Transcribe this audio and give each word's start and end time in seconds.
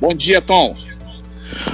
Bom 0.00 0.14
dia, 0.14 0.40
Tom. 0.40 0.76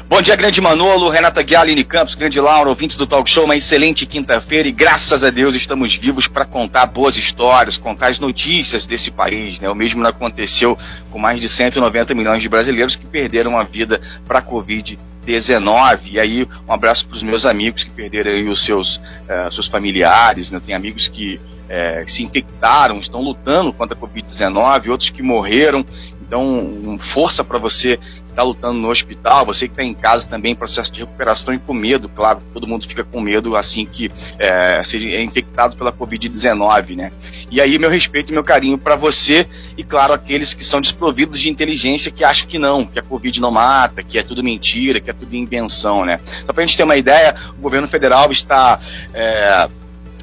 Bom 0.08 0.20
dia, 0.20 0.34
grande 0.34 0.60
Manolo, 0.60 1.08
Renata 1.08 1.42
Guiar, 1.42 1.62
Aline 1.62 1.84
Campos, 1.84 2.14
grande 2.14 2.40
Laura, 2.40 2.68
ouvintes 2.68 2.96
do 2.96 3.06
Talk 3.06 3.30
Show, 3.30 3.44
uma 3.44 3.56
excelente 3.56 4.04
quinta-feira 4.04 4.68
e 4.68 4.72
graças 4.72 5.22
a 5.22 5.30
Deus 5.30 5.54
estamos 5.54 5.94
vivos 5.94 6.26
para 6.26 6.44
contar 6.44 6.86
boas 6.86 7.16
histórias, 7.16 7.78
contar 7.78 8.08
as 8.08 8.18
notícias 8.18 8.84
desse 8.84 9.10
país, 9.10 9.60
né? 9.60 9.70
O 9.70 9.74
mesmo 9.74 10.02
não 10.02 10.10
aconteceu 10.10 10.76
com 11.10 11.18
mais 11.18 11.40
de 11.40 11.48
190 11.48 12.14
milhões 12.14 12.42
de 12.42 12.48
brasileiros 12.48 12.96
que 12.96 13.06
perderam 13.06 13.56
a 13.56 13.62
vida 13.62 14.00
para 14.26 14.40
a 14.40 14.42
Covid-19. 14.42 16.00
E 16.10 16.18
aí, 16.18 16.46
um 16.68 16.72
abraço 16.72 17.06
para 17.06 17.14
os 17.14 17.22
meus 17.22 17.46
amigos 17.46 17.84
que 17.84 17.90
perderam 17.90 18.50
os 18.50 18.64
seus, 18.64 18.96
uh, 18.96 19.50
seus 19.52 19.68
familiares, 19.68 20.50
né? 20.50 20.60
Tem 20.64 20.74
amigos 20.74 21.06
que 21.06 21.36
uh, 21.36 22.10
se 22.10 22.24
infectaram, 22.24 22.98
estão 22.98 23.22
lutando 23.22 23.72
contra 23.72 23.96
a 23.96 24.00
Covid-19, 24.00 24.88
outros 24.88 25.10
que 25.10 25.22
morreram. 25.22 25.86
Então, 26.30 26.96
força 27.00 27.42
para 27.42 27.58
você 27.58 27.96
que 27.96 28.30
está 28.30 28.44
lutando 28.44 28.78
no 28.78 28.88
hospital, 28.88 29.44
você 29.44 29.66
que 29.66 29.72
está 29.72 29.82
em 29.82 29.92
casa 29.92 30.28
também, 30.28 30.54
processo 30.54 30.92
de 30.92 31.00
recuperação 31.00 31.52
e 31.52 31.58
com 31.58 31.74
medo, 31.74 32.08
claro, 32.08 32.40
todo 32.54 32.68
mundo 32.68 32.86
fica 32.86 33.02
com 33.02 33.20
medo 33.20 33.56
assim 33.56 33.84
que 33.84 34.12
é, 34.38 34.80
é 34.80 35.22
infectado 35.24 35.76
pela 35.76 35.92
Covid-19, 35.92 36.94
né? 36.94 37.10
E 37.50 37.60
aí, 37.60 37.76
meu 37.80 37.90
respeito 37.90 38.30
e 38.30 38.32
meu 38.32 38.44
carinho 38.44 38.78
para 38.78 38.94
você 38.94 39.44
e, 39.76 39.82
claro, 39.82 40.12
aqueles 40.12 40.54
que 40.54 40.62
são 40.62 40.80
desprovidos 40.80 41.40
de 41.40 41.50
inteligência 41.50 42.12
que 42.12 42.22
acham 42.22 42.46
que 42.46 42.60
não, 42.60 42.86
que 42.86 43.00
a 43.00 43.02
Covid 43.02 43.40
não 43.40 43.50
mata, 43.50 44.00
que 44.00 44.16
é 44.16 44.22
tudo 44.22 44.40
mentira, 44.44 45.00
que 45.00 45.10
é 45.10 45.12
tudo 45.12 45.34
invenção, 45.34 46.04
né? 46.04 46.20
Só 46.46 46.52
para 46.52 46.62
a 46.62 46.66
gente 46.66 46.76
ter 46.76 46.84
uma 46.84 46.96
ideia, 46.96 47.34
o 47.58 47.60
governo 47.60 47.88
federal 47.88 48.30
está. 48.30 48.78
É, 49.12 49.68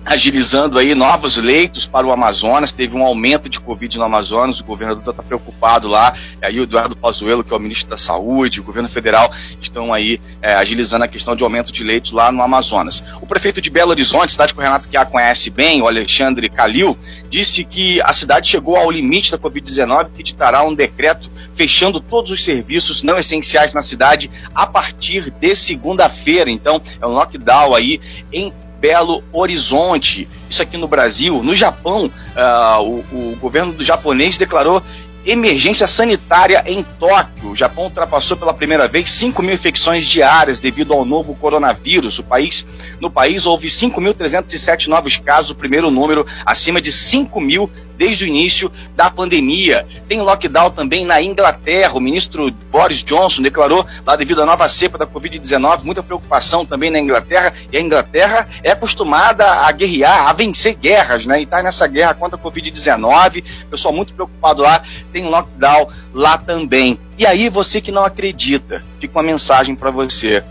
agilizando 0.06 0.78
aí 0.78 0.96
novos 0.96 1.38
leitos 1.38 1.86
para 1.86 2.06
o 2.06 2.12
Amazonas, 2.12 2.72
teve 2.72 2.96
um 2.96 3.04
aumento 3.04 3.50
de 3.50 3.60
Covid 3.60 3.98
no 3.98 4.04
Amazonas, 4.04 4.60
o 4.60 4.64
governador 4.64 5.08
está 5.08 5.24
preocupado 5.24 5.88
lá, 5.88 6.14
aí 6.42 6.60
o 6.60 6.64
Eduardo 6.64 6.96
Pazuello, 6.96 7.44
que 7.44 7.54
é 7.54 7.58
o 7.58 7.60
ministro 7.60 7.90
da 7.90 7.98
Saúde, 7.98 8.60
o 8.60 8.64
governo 8.64 8.90
federal 8.90 9.32
estão 9.62 9.94
aí 9.94 10.20
é, 10.42 10.54
agilizando 10.56 11.06
a 11.06 11.08
questão 11.08 11.36
de 11.36 11.44
aumento 11.44 11.72
de 11.72 11.84
leitos 11.84 12.12
lá 12.12 12.32
no 12.32 12.42
Amazonas. 12.42 13.04
O 13.22 13.28
prefeito 13.28 13.62
de 13.62 13.70
Belo 13.70 13.92
Horizonte, 13.92 14.32
cidade 14.32 14.54
que 14.54 14.60
o 14.60 14.64
Renato 14.64 14.88
que 14.88 14.98
a 14.98 15.06
conhece 15.06 15.50
bem, 15.50 15.82
o 15.82 15.88
Alexandre 15.88 16.50
Calil, 16.50 16.98
disse 17.30 17.64
que 17.64 18.02
a 18.02 18.14
cidade 18.14 18.50
chegou 18.50 18.76
ao 18.76 18.90
limite 18.92 19.32
da 19.32 19.38
Covid-19, 19.38 20.12
que 20.14 20.24
ditará 20.24 20.64
um 20.64 20.74
decreto 20.74 21.30
fechando 21.54 22.00
todos 22.00 22.32
os 22.32 22.44
serviços 22.44 23.04
não 23.04 23.18
essenciais 23.18 23.74
na 23.74 23.82
cidade 23.82 24.30
a 24.54 24.66
partir 24.68 25.32
de 25.32 25.56
segunda-feira. 25.56 26.50
Então, 26.50 26.82
é 27.02 27.06
um 27.06 27.12
lockdown 27.12 27.74
aí 27.74 28.00
em 28.32 28.54
Belo 28.80 29.24
Horizonte. 29.32 30.28
Isso 30.50 30.62
aqui 30.62 30.78
no 30.78 30.88
Brasil. 30.88 31.42
No 31.44 31.56
Japão, 31.56 32.06
uh, 32.06 32.82
o, 32.82 33.34
o 33.34 33.38
governo 33.38 33.74
do 33.74 33.84
japonês 33.84 34.38
declarou 34.38 34.82
emergência 35.28 35.86
sanitária 35.86 36.64
em 36.66 36.82
Tóquio. 36.82 37.52
O 37.52 37.56
Japão 37.56 37.84
ultrapassou 37.84 38.38
pela 38.38 38.54
primeira 38.54 38.88
vez 38.88 39.10
5 39.10 39.44
mil 39.44 39.54
infecções 39.54 40.06
diárias 40.06 40.60
devido 40.60 40.94
ao 40.94 41.04
novo 41.04 41.36
coronavírus. 41.36 42.18
O 42.18 42.24
país, 42.24 42.66
no 43.02 43.12
país 43.12 43.46
houve 43.46 43.68
5.307 43.68 44.88
novos 44.88 45.18
casos, 45.18 45.52
o 45.52 45.56
primeiro 45.56 45.92
número 45.92 46.26
acima 46.46 46.82
de 46.82 46.92
5 46.92 47.40
mil 47.42 47.70
desde 47.98 48.24
o 48.24 48.28
início 48.28 48.72
da 48.96 49.10
pandemia. 49.10 49.86
Tem 50.08 50.22
lockdown 50.22 50.70
também 50.70 51.04
na 51.04 51.22
Inglaterra. 51.22 51.94
O 51.96 52.00
ministro 52.00 52.52
Boris 52.72 53.04
Johnson 53.04 53.42
declarou, 53.42 53.86
lá 54.06 54.16
devido 54.16 54.42
à 54.42 54.46
nova 54.46 54.70
cepa 54.70 54.98
da 54.98 55.08
Covid-19, 55.08 55.84
muita 55.84 56.04
preocupação 56.04 56.66
também 56.66 56.92
na 56.92 57.00
Inglaterra. 57.00 57.54
E 57.72 57.78
a 57.78 57.82
Inglaterra 57.82 58.48
é 58.64 58.72
acostumada 58.72 59.46
a 59.46 59.72
guerrear, 59.72 60.28
a 60.28 60.34
vencer 60.34 60.76
guerras, 60.76 61.26
né? 61.26 61.40
E 61.40 61.44
está 61.44 61.64
nessa 61.64 61.88
guerra 61.88 62.14
contra 62.14 62.38
a 62.38 62.42
Covid-19. 62.42 63.44
Pessoal 63.70 63.94
muito 63.94 64.14
preocupado 64.14 64.62
lá. 64.62 64.82
Tem 65.12 65.17
lockdown 65.26 65.88
lá 66.14 66.38
também. 66.38 67.00
E 67.18 67.26
aí, 67.26 67.50
você 67.50 67.82
que 67.82 67.92
não 67.92 68.06
acredita, 68.06 68.84
fica 69.00 69.18
uma 69.18 69.24
mensagem 69.24 69.76
para 69.76 69.92
você. 69.92 70.44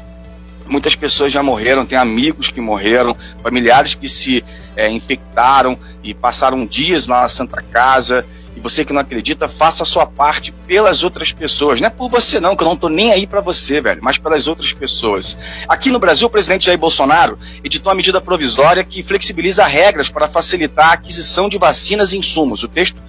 Muitas 0.67 0.97
pessoas 0.97 1.33
já 1.33 1.43
morreram, 1.43 1.87
tem 1.87 1.97
amigos 1.97 2.49
que 2.49 2.61
morreram, 2.61 3.17
familiares 3.43 3.95
que 3.95 4.09
se 4.09 4.45
é, 4.75 4.91
infectaram 4.91 5.79
e 6.03 6.13
passaram 6.13 6.67
dias 6.67 7.07
na 7.07 7.29
Santa 7.29 7.63
Casa. 7.63 8.27
E 8.57 8.61
você 8.61 8.87
que 8.87 8.93
não 8.93 9.03
acredita, 9.03 9.49
faça 9.49 9.83
a 9.83 9.87
sua 9.87 10.07
parte 10.07 10.51
pelas 10.51 11.05
outras 11.05 11.31
pessoas. 11.31 11.79
Não 11.79 11.89
é 11.89 11.91
por 11.91 12.09
você 12.09 12.41
não, 12.41 12.57
que 12.57 12.65
eu 12.65 12.69
não 12.69 12.77
tô 12.77 12.89
nem 12.89 13.13
aí 13.13 13.27
para 13.27 13.43
você, 13.43 13.83
velho, 13.83 14.01
mas 14.03 14.17
pelas 14.17 14.49
outras 14.49 14.73
pessoas. 14.73 15.37
Aqui 15.69 15.91
no 15.91 15.99
Brasil, 15.99 16.27
o 16.27 16.31
presidente 16.31 16.65
Jair 16.65 16.79
Bolsonaro 16.79 17.39
editou 17.63 17.91
uma 17.91 17.97
medida 17.97 18.19
provisória 18.19 18.83
que 18.83 19.03
flexibiliza 19.03 19.67
regras 19.67 20.09
para 20.09 20.27
facilitar 20.27 20.89
a 20.89 20.93
aquisição 20.95 21.51
de 21.51 21.59
vacinas 21.59 22.15
e 22.15 22.19
insumos. 22.19 22.63
O 22.63 22.69
texto 22.69 23.01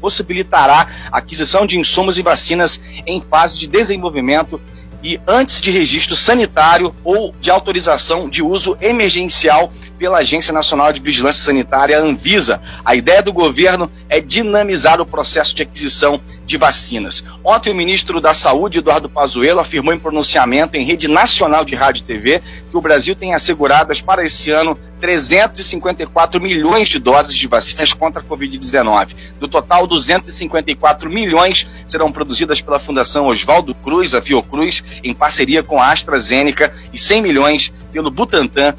possibilitará 0.00 0.86
a 1.10 1.18
aquisição 1.18 1.66
de 1.66 1.78
insumos 1.78 2.18
e 2.18 2.22
vacinas 2.22 2.80
em 3.06 3.20
fase 3.20 3.58
de 3.58 3.66
desenvolvimento 3.66 4.60
e 5.02 5.18
antes 5.26 5.60
de 5.60 5.70
registro 5.70 6.14
sanitário 6.14 6.94
ou 7.02 7.34
de 7.40 7.50
autorização 7.50 8.28
de 8.28 8.42
uso 8.42 8.76
emergencial 8.80 9.72
pela 10.00 10.20
Agência 10.20 10.50
Nacional 10.50 10.90
de 10.94 11.00
Vigilância 11.00 11.44
Sanitária, 11.44 12.00
Anvisa. 12.00 12.62
A 12.82 12.94
ideia 12.94 13.22
do 13.22 13.34
governo 13.34 13.92
é 14.08 14.18
dinamizar 14.18 14.98
o 14.98 15.04
processo 15.04 15.54
de 15.54 15.62
aquisição 15.62 16.18
de 16.46 16.56
vacinas. 16.56 17.22
Ontem, 17.44 17.70
o 17.70 17.76
ministro 17.76 18.18
da 18.18 18.32
Saúde, 18.32 18.78
Eduardo 18.78 19.10
Pazuello, 19.10 19.60
afirmou 19.60 19.92
em 19.92 19.98
pronunciamento 19.98 20.74
em 20.74 20.86
rede 20.86 21.06
nacional 21.06 21.66
de 21.66 21.74
rádio 21.74 22.00
e 22.00 22.04
TV 22.04 22.42
que 22.70 22.76
o 22.78 22.80
Brasil 22.80 23.14
tem 23.14 23.34
asseguradas 23.34 24.00
para 24.00 24.24
esse 24.24 24.50
ano 24.50 24.78
354 25.00 26.40
milhões 26.40 26.88
de 26.88 26.98
doses 26.98 27.36
de 27.36 27.46
vacinas 27.46 27.92
contra 27.92 28.22
a 28.22 28.24
Covid-19. 28.24 29.14
Do 29.38 29.48
total, 29.48 29.86
254 29.86 31.10
milhões 31.10 31.66
serão 31.86 32.10
produzidas 32.10 32.62
pela 32.62 32.78
Fundação 32.78 33.26
Oswaldo 33.26 33.74
Cruz, 33.74 34.14
a 34.14 34.22
Fiocruz, 34.22 34.82
em 35.04 35.12
parceria 35.12 35.62
com 35.62 35.80
a 35.80 35.92
AstraZeneca, 35.92 36.72
e 36.90 36.98
100 36.98 37.22
milhões 37.22 37.72
pelo 37.92 38.10
Butantan, 38.10 38.74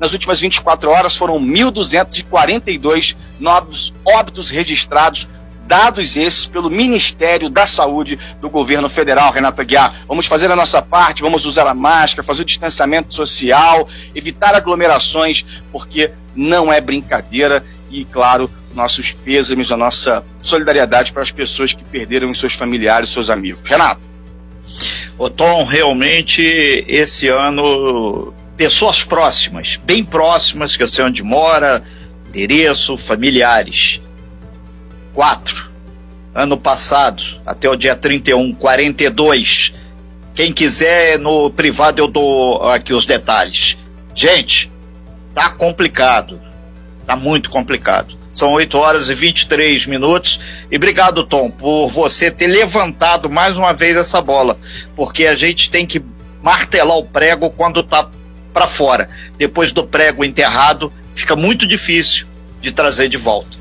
Nas 0.01 0.15
últimas 0.15 0.41
24 0.41 0.89
horas 0.89 1.15
foram 1.15 1.39
1.242 1.39 3.15
novos 3.39 3.93
óbitos 4.07 4.49
registrados 4.49 5.28
dados 5.71 6.17
esses 6.17 6.47
pelo 6.47 6.69
Ministério 6.69 7.49
da 7.49 7.65
Saúde 7.65 8.19
do 8.41 8.51
governo 8.51 8.89
federal, 8.89 9.31
Renata 9.31 9.63
Guiar. 9.63 10.03
Vamos 10.09 10.27
fazer 10.27 10.51
a 10.51 10.57
nossa 10.57 10.83
parte, 10.83 11.23
vamos 11.23 11.47
usar 11.47 11.65
a 11.69 11.73
máscara, 11.73 12.27
fazer 12.27 12.43
o 12.43 12.45
distanciamento 12.45 13.15
social, 13.15 13.89
evitar 14.13 14.53
aglomerações, 14.53 15.47
porque 15.71 16.11
não 16.35 16.73
é 16.73 16.81
brincadeira 16.81 17.65
e, 17.89 18.05
claro, 18.05 18.51
nossos 18.75 19.13
pêsames, 19.13 19.71
a 19.71 19.77
nossa 19.77 20.25
solidariedade 20.41 21.13
para 21.13 21.22
as 21.22 21.31
pessoas 21.31 21.73
que 21.73 21.84
perderam 21.84 22.34
seus 22.34 22.55
familiares, 22.55 23.11
seus 23.11 23.31
amigos. 23.31 23.61
Renato. 23.65 24.01
Ô 25.16 25.31
Tom, 25.31 25.63
realmente 25.63 26.43
esse 26.89 27.28
ano 27.28 28.34
pessoas 28.57 29.05
próximas, 29.05 29.77
bem 29.77 30.03
próximas, 30.03 30.77
que 30.77 30.83
eu 30.83 30.89
sei 30.89 31.05
onde 31.05 31.23
mora, 31.23 31.81
endereço, 32.27 32.99
familiares 32.99 34.01
quatro. 35.15 35.71
Ano 36.34 36.57
passado, 36.57 37.22
até 37.45 37.68
o 37.68 37.77
dia 37.77 37.97
31, 37.97 38.54
42. 38.54 39.72
Quem 40.34 40.53
quiser, 40.53 41.18
no 41.18 41.51
privado 41.51 42.01
eu 42.01 42.07
dou 42.09 42.62
aqui 42.68 42.92
os 42.92 43.04
detalhes. 43.04 43.77
Gente, 44.15 44.71
tá 45.34 45.51
complicado. 45.51 46.41
Tá 47.07 47.16
muito 47.16 47.51
complicado. 47.51 48.16
São 48.33 48.53
8 48.53 48.78
horas 48.78 49.10
e 49.10 49.15
23 49.15 49.86
minutos. 49.86 50.41
E 50.71 50.77
obrigado, 50.77 51.24
Tom, 51.24 51.51
por 51.51 51.89
você 51.89 52.30
ter 52.30 52.47
levantado 52.47 53.28
mais 53.28 53.56
uma 53.56 53.72
vez 53.72 53.97
essa 53.97 54.21
bola. 54.21 54.56
Porque 54.95 55.27
a 55.27 55.34
gente 55.34 55.71
tem 55.71 55.84
que 55.84 56.03
martelar 56.42 56.97
o 56.97 57.04
prego 57.04 57.51
quando 57.51 57.83
tá 57.83 58.09
para 58.54 58.68
fora. 58.68 59.09
Depois 59.36 59.72
do 59.72 59.84
prego 59.84 60.24
enterrado, 60.24 60.92
fica 61.15 61.34
muito 61.34 61.66
difícil 61.66 62.27
de 62.60 62.72
trazer 62.72 63.09
de 63.09 63.16
volta. 63.16 63.59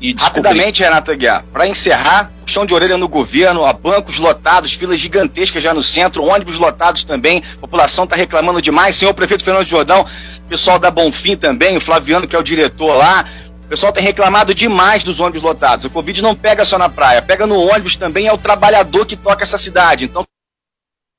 E 0.00 0.14
Rapidamente, 0.18 0.82
Renato 0.82 1.10
Aguiar, 1.10 1.44
para 1.52 1.68
encerrar, 1.68 2.32
chão 2.46 2.64
de 2.64 2.72
orelha 2.72 2.96
no 2.96 3.06
governo, 3.06 3.66
a 3.66 3.72
bancos 3.72 4.18
lotados, 4.18 4.72
filas 4.72 4.98
gigantescas 4.98 5.62
já 5.62 5.74
no 5.74 5.82
centro, 5.82 6.24
ônibus 6.24 6.56
lotados 6.56 7.04
também, 7.04 7.42
população 7.60 8.04
está 8.04 8.16
reclamando 8.16 8.62
demais. 8.62 8.96
Senhor 8.96 9.12
prefeito 9.12 9.44
Fernando 9.44 9.66
Jordão, 9.66 10.06
pessoal 10.48 10.78
da 10.78 10.90
Bonfim 10.90 11.36
também, 11.36 11.76
o 11.76 11.80
Flaviano, 11.80 12.26
que 12.26 12.34
é 12.34 12.38
o 12.38 12.42
diretor 12.42 12.96
lá, 12.96 13.26
o 13.64 13.68
pessoal 13.68 13.92
tem 13.92 14.02
reclamado 14.02 14.54
demais 14.54 15.04
dos 15.04 15.20
ônibus 15.20 15.42
lotados. 15.42 15.84
O 15.84 15.90
Covid 15.90 16.22
não 16.22 16.34
pega 16.34 16.64
só 16.64 16.78
na 16.78 16.88
praia, 16.88 17.20
pega 17.20 17.46
no 17.46 17.56
ônibus 17.56 17.94
também, 17.94 18.26
é 18.26 18.32
o 18.32 18.38
trabalhador 18.38 19.04
que 19.04 19.16
toca 19.16 19.44
essa 19.44 19.58
cidade. 19.58 20.06
Então 20.06 20.24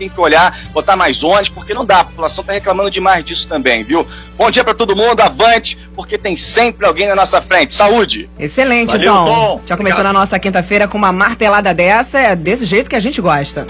tem 0.00 0.08
que 0.08 0.18
olhar, 0.18 0.58
botar 0.72 0.96
mais 0.96 1.22
ônibus, 1.22 1.50
porque 1.50 1.74
não 1.74 1.84
dá. 1.84 2.00
A 2.00 2.04
população 2.04 2.40
está 2.40 2.54
reclamando 2.54 2.90
demais 2.90 3.22
disso 3.22 3.46
também, 3.46 3.84
viu? 3.84 4.06
Bom 4.38 4.50
dia 4.50 4.64
para 4.64 4.72
todo 4.72 4.96
mundo, 4.96 5.20
avante, 5.20 5.78
porque 5.94 6.16
tem 6.16 6.36
sempre 6.36 6.86
alguém 6.86 7.06
na 7.06 7.14
nossa 7.14 7.42
frente. 7.42 7.74
Saúde! 7.74 8.30
Excelente, 8.38 8.92
Valeu, 8.92 9.12
Tom. 9.12 9.24
Tom. 9.26 9.60
Já 9.66 9.76
começou 9.76 10.02
na 10.02 10.12
nossa 10.12 10.38
quinta-feira 10.38 10.88
com 10.88 10.96
uma 10.96 11.12
martelada 11.12 11.74
dessa, 11.74 12.18
é 12.18 12.34
desse 12.34 12.64
jeito 12.64 12.88
que 12.88 12.96
a 12.96 13.00
gente 13.00 13.20
gosta. 13.20 13.66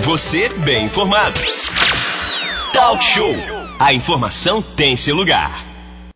Você 0.00 0.48
bem 0.58 0.86
informado. 0.86 1.38
Talk 2.72 3.04
Show. 3.04 3.36
A 3.78 3.92
informação 3.92 4.62
tem 4.62 4.96
seu 4.96 5.14
lugar. 5.14 5.63